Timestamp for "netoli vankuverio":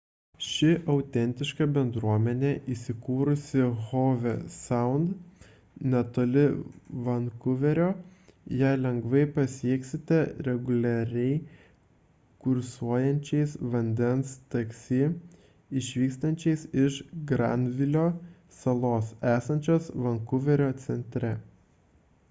5.91-7.89